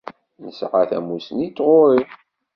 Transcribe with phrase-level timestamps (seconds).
[0.43, 2.01] Nesεa tamussni d tɣuri.